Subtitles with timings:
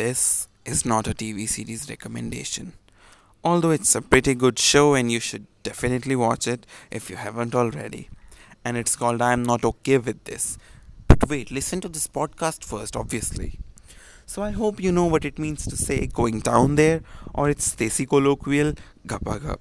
[0.00, 2.72] This is not a TV series recommendation.
[3.44, 7.54] Although it's a pretty good show and you should definitely watch it if you haven't
[7.54, 8.08] already.
[8.64, 10.56] And it's called I Am Not Okay With This.
[11.06, 13.58] But wait, listen to this podcast first, obviously.
[14.24, 17.02] So I hope you know what it means to say going down there,
[17.34, 18.72] or its Desi colloquial
[19.06, 19.60] gappa gup.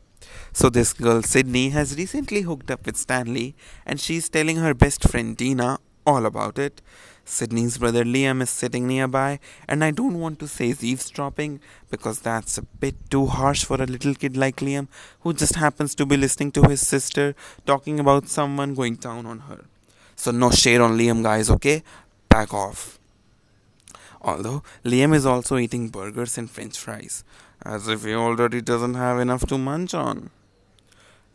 [0.54, 5.04] So this girl Sydney has recently hooked up with Stanley and she's telling her best
[5.10, 6.82] friend Dina all about it.
[7.30, 11.60] Sydney's brother Liam is sitting nearby, and I don't want to say he's eavesdropping
[11.92, 14.88] because that's a bit too harsh for a little kid like Liam
[15.22, 17.36] who just happens to be listening to his sister
[17.68, 19.66] talking about someone going down on her.
[20.16, 21.84] So, no shade on Liam, guys, okay?
[22.30, 22.98] Back off.
[24.22, 27.24] Although, Liam is also eating burgers and french fries,
[27.64, 30.32] as if he already doesn't have enough to munch on.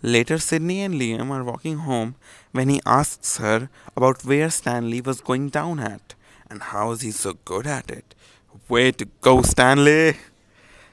[0.05, 2.17] Later, Sydney and Liam are walking home
[2.53, 6.15] when he asks her about where Stanley was going down at
[6.51, 8.15] and how is he so good at it.
[8.69, 10.19] Way to go, Stanley!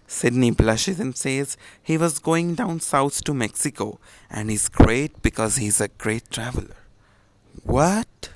[0.07, 5.57] Sydney blushes and says he was going down south to Mexico and he's great because
[5.57, 6.77] he's a great traveler.
[7.65, 8.29] What?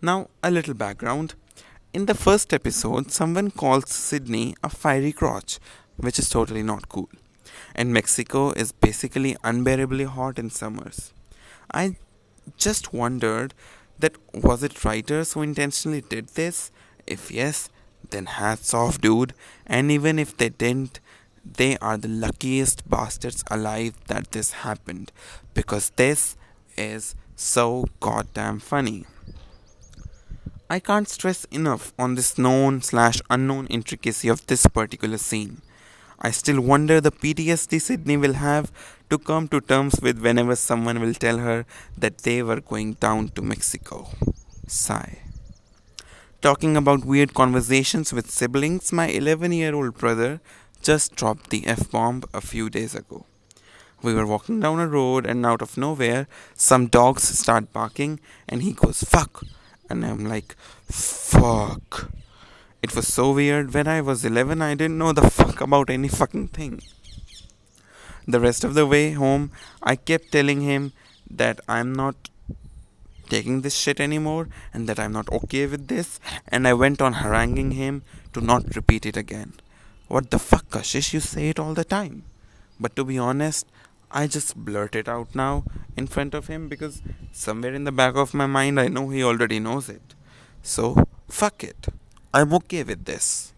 [0.00, 1.34] Now, a little background.
[1.92, 5.58] In the first episode, someone calls Sydney a fiery crotch,
[5.98, 7.10] which is totally not cool
[7.74, 11.12] and Mexico is basically unbearably hot in summers.
[11.72, 11.96] I
[12.56, 13.54] just wondered
[13.98, 16.70] that was it writers who intentionally did this?
[17.06, 17.70] If yes,
[18.10, 19.34] then hats off, dude.
[19.66, 21.00] And even if they didn't,
[21.44, 25.12] they are the luckiest bastards alive that this happened
[25.52, 26.36] because this
[26.76, 29.04] is so goddamn funny.
[30.70, 35.60] I can't stress enough on this known slash unknown intricacy of this particular scene.
[36.26, 38.72] I still wonder the PTSD Sydney will have
[39.10, 41.66] to come to terms with whenever someone will tell her
[41.98, 44.08] that they were going down to Mexico.
[44.66, 45.18] Sigh.
[46.40, 50.40] Talking about weird conversations with siblings, my 11 year old brother
[50.80, 53.26] just dropped the F bomb a few days ago.
[54.02, 58.62] We were walking down a road, and out of nowhere, some dogs start barking, and
[58.62, 59.44] he goes, Fuck!
[59.90, 60.56] And I'm like,
[60.88, 62.10] Fuck.
[62.84, 63.72] It was so weird.
[63.72, 66.82] When I was 11, I didn't know the fuck about any fucking thing.
[68.28, 69.52] The rest of the way home,
[69.82, 70.92] I kept telling him
[71.30, 72.28] that I'm not
[73.30, 77.14] taking this shit anymore and that I'm not okay with this, and I went on
[77.14, 78.02] haranguing him
[78.34, 79.54] to not repeat it again.
[80.08, 81.14] What the fuck, Kashish?
[81.14, 82.24] You say it all the time.
[82.78, 83.66] But to be honest,
[84.10, 85.64] I just blurt it out now
[85.96, 87.00] in front of him because
[87.32, 90.14] somewhere in the back of my mind I know he already knows it.
[90.62, 91.88] So, fuck it.
[92.34, 93.53] I'm okay with this.